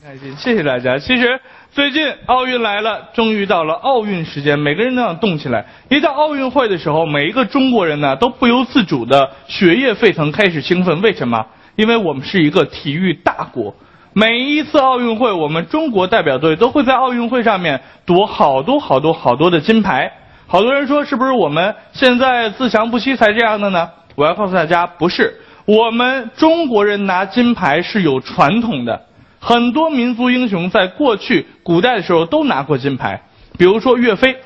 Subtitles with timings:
[0.00, 0.96] 开心，谢谢大家。
[0.96, 1.40] 其实
[1.72, 5.66] 最近奥运来了，终于到了奥运时间，每个人都想动起来。
[5.88, 11.02] 一到奥运会的时候，每一个中国人呢都不由自主的血液沸腾，开始兴奋。
[11.02, 11.44] 为什么？
[11.74, 13.74] 因为我们是一个体育大国。
[14.12, 20.12] 每一次奥运会，我们中国代表队都会在奥运会上面夺好多好多好多的金牌。
[20.46, 23.90] 好多人说，是不是我们现在自强不息才这样的呢？
[24.14, 25.40] 我要告诉大家，不是。
[25.66, 29.02] 我们中国人拿金牌是有传统的，
[29.40, 33.22] 很多民族英雄在过去古代的时候都拿过金牌，
[33.56, 34.36] 比如说岳飞，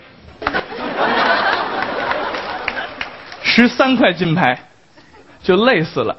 [3.42, 4.58] 十三块金牌
[5.42, 6.16] 就累死了。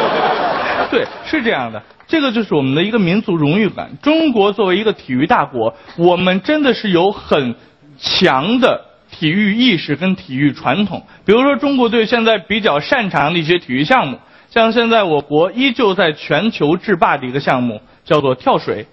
[0.90, 3.90] 对，是这样的，这个就是我们的一个民族荣誉感。
[4.02, 7.54] 中国作为一个体育大国，我们真的是有很
[7.98, 8.86] 强的。
[9.10, 14.18] 体育意识跟体育传统，比如说中国队现在比较擅长的一些体育项目，
[14.50, 18.86] 像现在我国依旧在全球制霸的一个项目叫做跳水，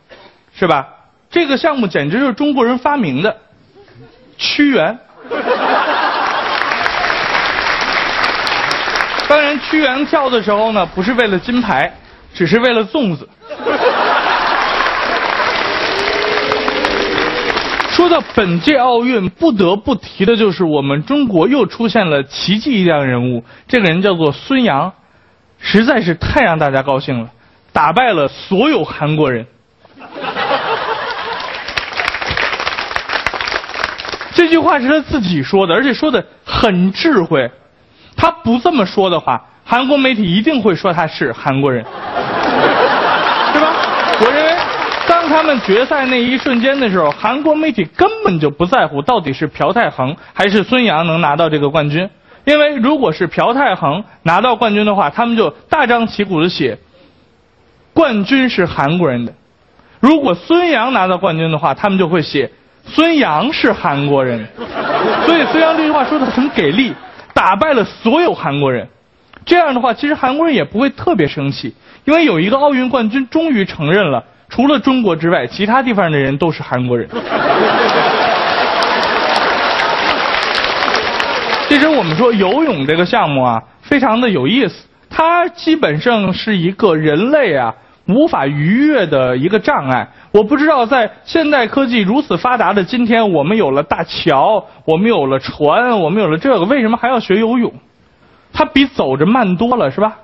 [0.53, 0.87] 是吧？
[1.29, 3.37] 这个项目简直就是中国人发明的，
[4.37, 4.97] 屈原。
[9.27, 11.91] 当然，屈原跳的时候呢，不是为了金牌，
[12.33, 13.27] 只是为了粽子。
[17.89, 24.93] 说到本届奥运，不得不提的就是我们中国又出现了奇迹一样人物，这个人叫做孙杨，
[25.59, 27.29] 实在是太让大家高兴了，
[27.73, 29.45] 打败了所有韩国人。
[34.33, 37.49] 这句话是他自己说的，而且说的很智慧。
[38.17, 41.83] 他不这么说的话，韩国媒体一定会说他是韩国人。
[43.53, 43.73] 对吧？
[44.21, 44.51] 我认为，
[45.07, 52.09] 当他们决赛那一瞬间的时候，韩国媒体根本就不在乎到底是朴泰恒还是孙杨能拿到这个冠军，
[52.45, 56.77] 因为如果是朴泰恒拿到冠军的话，他们就大张旗鼓的写，
[57.93, 59.33] 冠军是韩国人的；
[59.99, 62.51] 如果孙杨拿到冠军的话，他们就会写
[62.85, 64.47] 孙杨是韩国人。
[65.25, 66.93] 所以孙杨这句话说的很给力，
[67.33, 68.87] 打败了所有韩国人。
[69.45, 71.73] 这样的话，其实韩国人也不会特别生气，
[72.03, 74.23] 因为有一个奥运冠军终于承认了。
[74.47, 77.09] 除了中国之外，其他地方的人都是韩国人。
[81.67, 84.87] 其实我们说游泳这个项目啊，非常的有意思。
[85.09, 87.73] 它基本上是一个人类啊
[88.07, 90.07] 无法逾越的一个障碍。
[90.31, 97.73] 我不知道在现代科技如此发达的今天，我们有了大桥，我们有了船，我们有了这个，为什么还要学游泳？
[98.53, 100.17] 它比走着慢多了，是吧？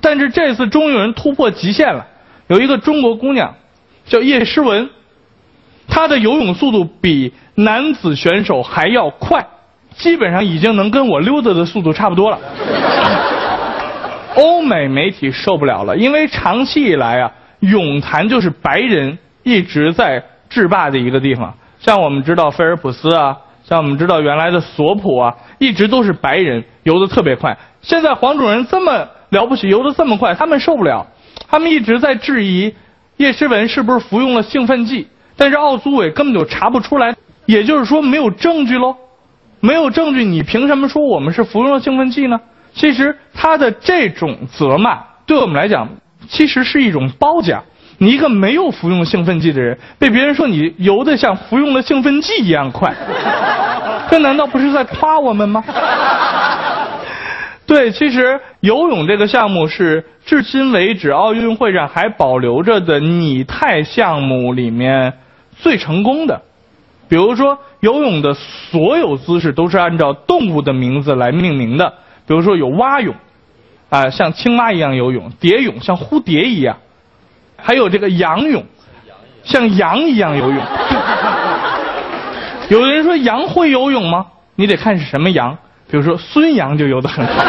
[0.00, 2.06] 但是这次终于有人突破极限了。
[2.48, 3.54] 有一个中国姑娘，
[4.04, 4.90] 叫叶诗文，
[5.86, 9.46] 她的游泳速度比男子选手还要快，
[9.96, 12.38] 基本上已经能跟我溜达的速度差不多了。
[14.36, 21.54] 欧美媒体受不了了，因为长期以来啊，泳坛就是白人一直在制霸的一个地方。
[21.78, 27.56] 像我们知道菲尔普斯啊，像我们知道原来的索普啊，一直都是白人游的特别快。
[27.80, 31.06] 现在黄种人这么了不起，游的这么快，他们受不了。
[31.48, 32.74] 他们一直在质疑
[33.18, 35.06] 叶诗文是不是服用了兴奋剂，
[35.36, 37.14] 但是奥组委根本就查不出来，
[37.46, 38.96] 也就是说没有证据喽，
[39.64, 42.38] 没有证据，你凭什么说我们是服用了兴奋剂呢？
[42.74, 45.88] 其实他的这种责骂，对我们来讲，
[46.28, 47.64] 其实是一种褒奖。
[47.96, 52.92] 你一个没有服用兴奋剂的人，被别人说你游的像服用了兴奋剂一样快，
[54.10, 55.64] 这难道不是在夸我们吗？
[57.66, 65.14] 对，其实游泳这个项目是至今为止奥运会上还保留着的拟态项目里面
[65.56, 66.42] 最成功的。
[67.14, 71.94] 比如说，游泳的所有姿势都是按照动物的名字来命名的。
[72.26, 73.14] 比如说有蛙泳，
[73.88, 76.78] 啊，像青蛙一样游泳；蝶泳像蝴蝶一样；
[77.56, 78.64] 还有这个仰泳，
[79.44, 80.58] 像羊一样游泳。
[82.70, 84.26] 有的人说羊会游泳吗？
[84.56, 85.56] 你得看是什么羊。
[85.88, 87.44] 比如说孙杨就游得很好。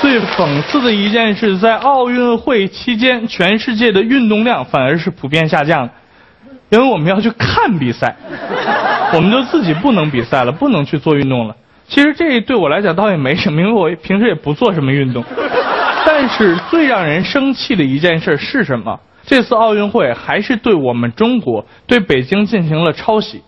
[0.00, 5.92] 最最讽刺的一件事，在奥运会期间，全世界的运动量反而是普遍下降的，
[6.70, 8.16] 因为我们要去看比赛，
[9.12, 11.56] 我们就自己不能比赛了，不能去做运动了。
[11.88, 15.24] 其实这对我来讲倒也没什么，因为我平时也不做什么运动。
[16.06, 18.98] 但是最让人生气的一件事是什么？
[19.26, 23.42] 这次奥运会还是对我们中国、对北京进行了抄袭。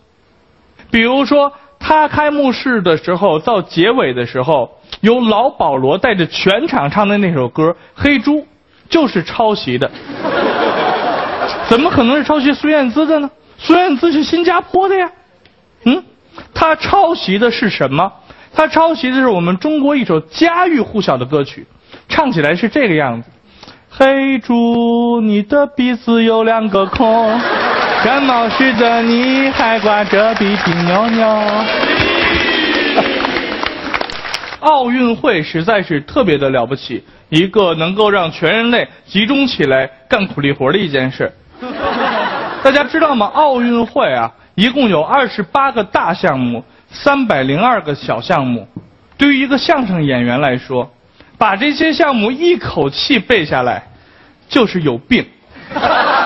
[0.91, 4.71] 比如说，他开幕式的时候到结尾的时候，
[5.01, 8.37] 由老保罗带着全场唱的那首歌《黑猪》，
[8.89, 9.91] 就是抄袭的。
[11.69, 13.31] 怎么可能是抄袭孙燕姿的呢？
[13.59, 15.11] 孙燕姿是新加坡的呀。
[15.85, 16.03] 嗯，
[16.53, 18.11] 他抄袭的是什么？
[18.55, 21.67] 他抄袭的是我们中国一首家喻户晓的歌曲，
[22.09, 23.31] 唱起来是这个样子：
[23.89, 27.39] 黑猪，你的鼻子有两个孔，
[28.05, 31.27] 感冒时的你还挂着鼻涕尿尿。
[34.61, 41.33] 奥运会实在是特别的了不起，一个能够让全人类集中起来干苦力活的一件事。
[42.63, 43.27] 大家知道吗？
[43.35, 48.67] 奥运会啊，一共有二十八个大项目，三百零二个小项目。
[49.17, 50.89] 对于一个相声演员来说，
[51.37, 53.83] 把这些项目一口气背下来，
[54.49, 55.27] 就是有病。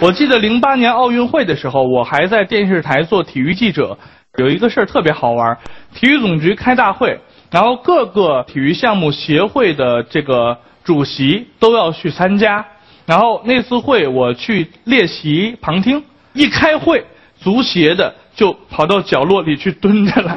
[0.00, 3.98] 我记得零八年奥运会的时候，我还在电视台做体育记者。
[4.36, 5.58] 有一个事儿特别好玩，
[5.92, 7.18] 体育总局开大会，
[7.50, 12.64] 然后各个体育项目协会的这个主席都要去参加。
[13.06, 16.00] 然后那次会我去列席旁听，
[16.32, 17.04] 一开会，
[17.40, 20.36] 足协的就跑到角落里去蹲着了。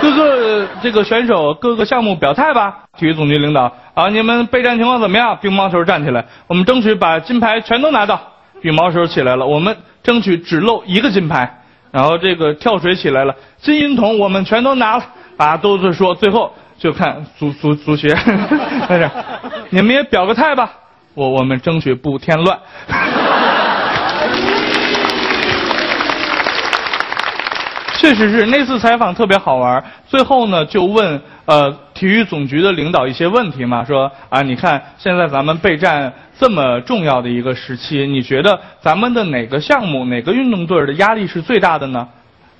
[0.00, 5.36] 各个这个选手各个项目表态吧，体育总局领导啊，你们备战情况怎么样？
[5.40, 8.20] 乒乓球站起来，我们争取把金牌全都拿到。
[8.62, 11.58] 羽毛球起来了，我们争取只漏一个金牌。
[11.92, 15.04] 然后这个跳水起来了，金银铜我们全都拿了，
[15.36, 18.08] 啊，都是说最后就看足足足协
[18.88, 19.10] 在这，
[19.70, 20.70] 你们也表个态吧，
[21.14, 22.58] 我我们争取不添乱。
[28.00, 36.10] 确实是那次采访特别好玩，最后呢就问呃体育总局的领导一些问题嘛，说啊你看现在咱们备战。
[36.40, 42.08] 这么重要的一个时期，你觉得咱们的哪个项目、哪个运动队的压力是最大的呢？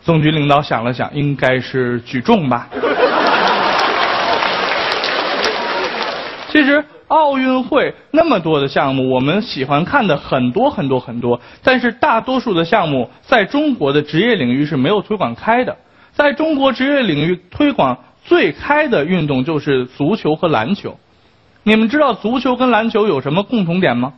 [0.02, 2.68] 总局领导想了想，应该是举重吧。
[6.52, 15.76] 其实奥运会那么多的项目，我们喜欢看的很多很多很多，但是大多数的项目在中国的职业领域是没有推广开的。
[16.12, 20.98] 在中国职业领域推广最开的运动就是足球和篮球。
[21.64, 24.12] 你们知道足球跟篮球有什么共同点吗？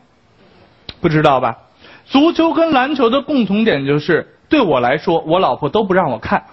[1.00, 1.56] 不知道吧？
[2.04, 6.44] 足球跟篮球的共同点就是，对我来说，我老婆都不让我看。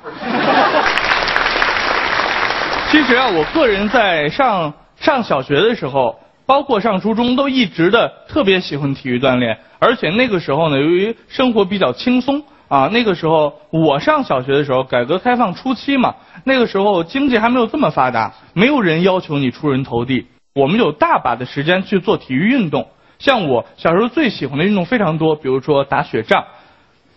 [2.89, 6.17] 其实啊，我个人在上上小学的时候，
[6.49, 9.55] 包括上初中，都一直的特别喜欢体育锻炼。
[9.77, 16.15] 而且那个时候呢，由于生活比较轻松啊，那个时候我上小学的时候，改革开放初期嘛，
[16.45, 20.25] 那个时候经济还没有这么发达，没有人要求你出人头地。
[20.55, 22.87] 我们有大把的时间去做体育运动，
[23.19, 26.43] 像我小时候最喜欢的运动非常多，比如说打雪仗、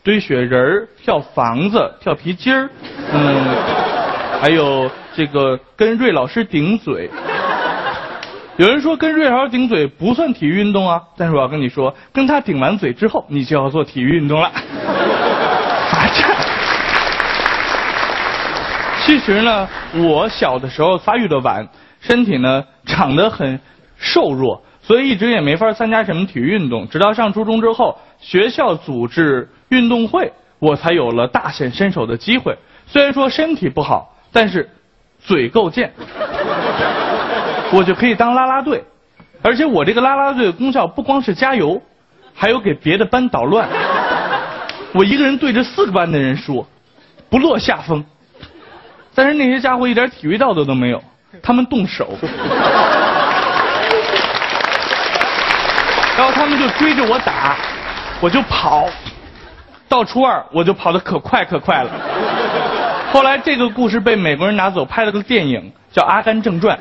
[0.05, 2.69] 堆雪人儿、跳房子、跳皮筋儿，
[3.11, 3.57] 嗯，
[4.43, 7.09] 还有这个跟瑞老师顶嘴。
[8.63, 14.49] 有人说跟瑞豪顶嘴不算体育运动啊，但是我要跟你说，跟他顶完嘴之后，你就要做体育运动了。
[19.05, 21.67] 其实呢，我小的时候发育的晚。
[22.01, 23.59] 身体呢长得很
[23.97, 26.89] 瘦弱，所以一直也没法参加什么体育运动。
[26.89, 32.57] 直到上初中之后，学校组织运动会，我才有了大显身手的机会。
[32.87, 34.71] 虽然说身体不好，但是
[35.19, 35.93] 嘴够贱，
[37.73, 38.85] 我就可以当啦啦队。
[39.43, 41.83] 而且我这个啦啦队的功效不光是加油，
[42.35, 43.69] 还有给别的班捣乱。
[44.93, 46.67] 我一个人对着四个班的人说，
[47.29, 48.05] 不落下风。
[49.15, 51.03] 但是那些家伙一点体育道德都没有。
[51.43, 52.11] 他们动手，
[56.17, 57.57] 然后他们就追着我打，
[58.21, 58.87] 我就跑。
[59.89, 61.91] 到初二我就跑得可快可快了。
[63.13, 66.79] 后来这个故事被美国人拿走拍了个电影，叫《阿甘正传》。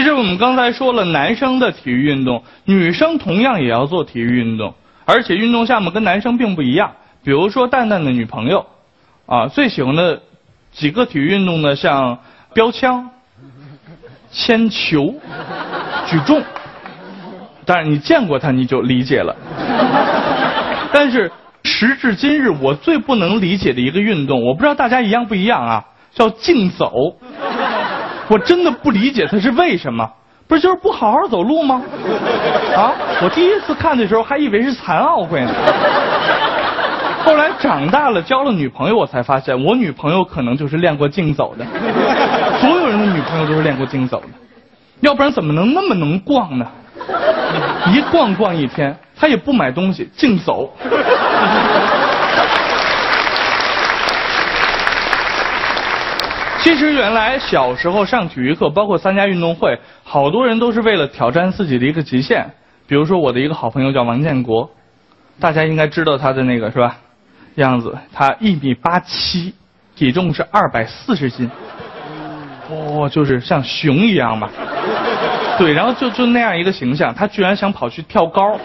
[0.00, 4.72] 其实我们刚才说了男生的体育运动，女生同样也要做体育运动，
[5.04, 6.90] 而且运动项目跟男生并不一样。
[7.22, 8.64] 比如说蛋蛋的女朋友。
[9.26, 10.22] 啊，最喜欢的
[10.72, 12.18] 几个体育运动呢，像
[12.54, 13.10] 标枪、
[14.32, 15.14] 铅球、
[16.06, 16.42] 举重。
[17.66, 19.36] 当然，你见过他你就理解了。
[20.94, 21.30] 但是
[21.62, 27.18] 时至今日，我最不能理解的一个运动，我不知道大家一样不一样啊，叫竞走。
[28.30, 30.08] 我真的不理解他是为什么？
[30.46, 31.82] 不是就是不好好走路吗？
[32.76, 35.52] 啊，我第一次看的时候还以为是残奥会呢。
[37.24, 41.64] 后来长大了，交了女朋友，我才发现我女朋友可能就是练过竞走的。
[42.60, 44.28] 所有人的女朋友都是练过竞走的，
[45.00, 46.66] 要不然怎么能那么能逛呢？
[47.92, 50.72] 一逛逛一天，他也不买东西，竞走。
[56.62, 62.46] 其实原来小时候上体育课，包括参加运动会，好多人都是为了挑战自己的一个极限。
[62.86, 64.70] 比如说我的一个好朋友叫王建国，
[65.38, 66.98] 大家应该知道他的那个是吧？
[67.54, 69.54] 样子，他一米八七，
[69.96, 71.50] 体重是二百四十斤，
[72.68, 74.50] 哦，就是像熊一样嘛。
[75.58, 78.58] 对，然后就就那样一个形象，他居然想跑去跳高，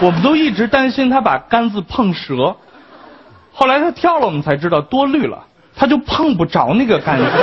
[0.00, 2.56] 我们都一直担心他把杆子碰折，
[3.52, 5.44] 后来他跳了，我们才知道多虑了，
[5.76, 7.24] 他就碰不着那个杆子。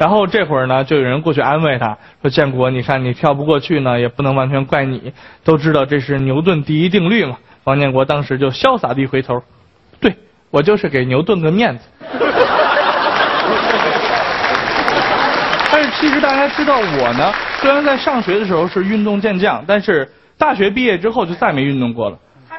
[0.00, 5.12] 然后这会儿呢，就有人过去安慰他说：“建国，你看你跳不过去呢，也不能完全怪你，
[5.44, 9.42] 都知道这是牛顿第一定律嘛。”王建国当时就潇洒地回头
[10.00, 10.16] ：“对
[10.50, 11.84] 我就是给牛顿个面子。
[15.70, 22.16] ”但是其实大家知道我呢，虽然在上学的时候是运动健将，但是大学毕业之后就再没运动过了。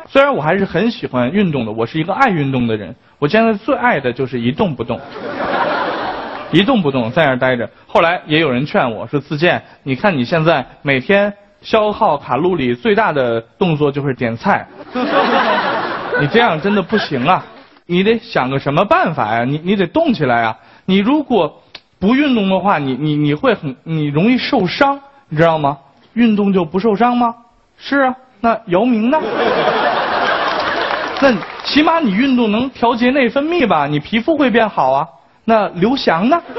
[0.08, 2.96] 虽然我还是很喜欢运动的，我是一个爱运动的人。
[3.22, 5.00] 我现在最爱的就是一动不动，
[6.52, 7.70] 一动不动在那儿待着。
[7.86, 14.66] 后来也有人劝我说：“自健，你看你现在每天消耗卡路里最大的动作就是点菜，
[16.20, 17.46] 你这样真的不行啊！
[17.86, 19.44] 你得想个什么办法呀？
[19.46, 20.58] 你你得动起来啊！
[20.86, 21.62] 你如果……”
[22.02, 25.00] 不运动的话，你你你会很你容易受伤，
[25.30, 25.78] 你知道吗？
[26.14, 27.36] 运动就不受伤吗？
[27.78, 29.20] 是啊，那姚明呢？
[31.22, 31.32] 那
[31.64, 35.08] 起码你运动能调节内分泌吧，你皮肤会变好啊。
[35.46, 36.42] 那刘翔呢？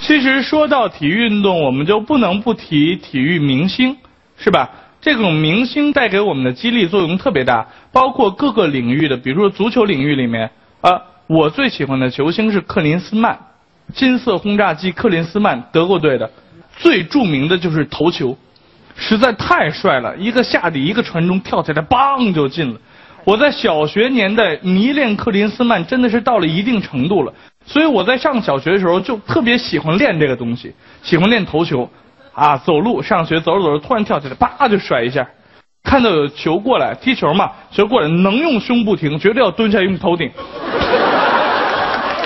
[0.00, 3.96] 其实说到体育运动，我们就不能不提体育明星，
[4.38, 4.70] 是吧？
[5.00, 11.02] 这种明星带给我们的激励作用特别大，包括各个领域的，比如说足球领域里面啊。
[11.26, 13.38] 我最喜欢的球星是克林斯曼，
[13.92, 16.30] 金色轰炸机克林斯曼，德国队的，
[16.78, 18.34] 最著名的就是头球，
[19.00, 22.78] 实在太帅了，一个下底一个传中跳起来，梆就进了。
[23.24, 27.32] 我在小学年代迷恋克林斯曼，真的是到了一定程度了，
[27.64, 31.88] 所以我在上小学的时候就特别喜欢练这个东西，喜欢练头球，
[32.32, 35.28] 啊，走路上学走着走着突然跳起来，叭就甩一下，
[35.84, 40.30] 看到有球过来踢球嘛，球过来能用胸部停，绝对要蹲下用头顶。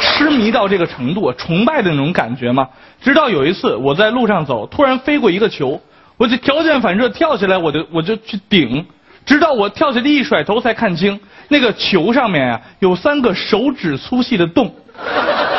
[0.00, 2.68] 痴迷到这个程度，崇拜的那种感觉嘛？
[3.02, 5.80] 直到有一次我在路上走，突然飞过一个球，
[6.22, 8.86] 我就条件反射跳起来，我就我就去顶。
[9.26, 14.72] 直到我跳起来一甩头，才看清那个球上面啊有三个手指粗细的洞，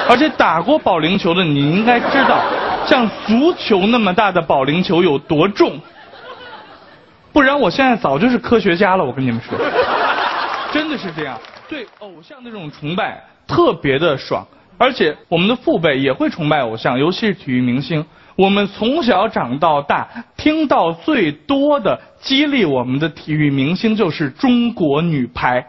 [0.07, 2.41] 而且打过保龄球的你应该知道，
[2.87, 5.77] 像足球那么大的保龄球有多重。
[7.33, 9.57] 不然我现在早就是科学家了，我跟你们说，
[10.71, 11.37] 真的是这样。
[11.67, 18.05] 对偶像的这种崇拜特别的爽，而且我们的父辈也会崇拜偶像，尤其是体育明星。
[18.35, 25.65] 我们从小长到大，听到最多的激励我们的体育明星就是中国女排。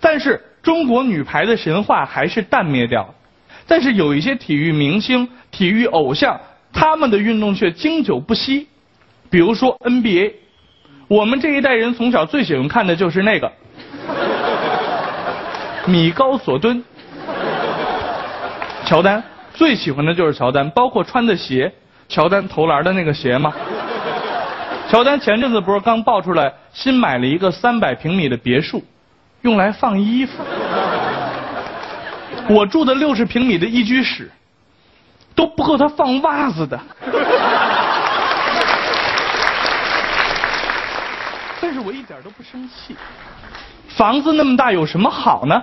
[0.00, 3.14] 但是中国女排的神话还是淡灭掉。
[3.66, 6.40] 但是有一些体育明星、体育偶像，
[6.72, 8.66] 他们的运动却经久不息。
[9.28, 10.32] 比如说 NBA，
[11.06, 13.52] 我们这一代人从小最喜欢看的就是那个。
[15.86, 16.82] 米高索敦，
[18.86, 19.22] 乔丹
[19.54, 21.72] 最喜欢的就是乔丹，包括穿的鞋，
[22.08, 23.52] 乔丹投篮的那个鞋吗？
[24.88, 28.82] 乔丹前阵子不是刚爆出来新买了一个三百平米的别墅，
[29.42, 30.42] 用来放衣服。
[32.48, 34.30] 我住的六十平米的一居室
[35.34, 36.80] 都不够他放袜子的。
[41.60, 42.96] 但是我一点都不生气。
[43.88, 45.62] 房子那么大有什么好呢？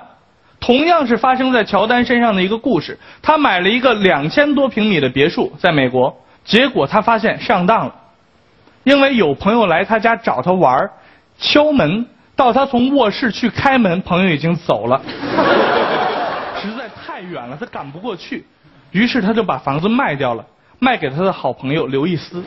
[0.68, 3.00] 同样是发生在乔丹身上的一个故事。
[3.22, 7.96] 他买了一个两千多平米的别墅在美国，结果他发现上当了，
[8.84, 10.90] 因为有朋友来他家找他玩
[11.38, 12.06] 敲门
[12.36, 15.02] 到他从卧室去开门，朋友已经走了，
[16.62, 18.46] 实在太远了，他赶不过去，
[18.92, 20.46] 于是他就把房子卖掉了，
[20.80, 22.44] 卖给他的好朋友刘易斯。